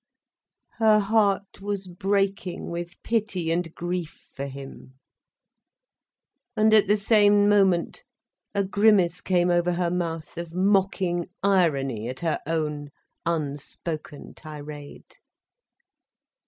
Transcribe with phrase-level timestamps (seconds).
[0.79, 4.95] Her heart was breaking with pity and grief for him.
[6.57, 8.03] And at the same moment,
[8.55, 12.89] a grimace came over her mouth, of mocking irony at her own
[13.27, 15.17] unspoken tirade.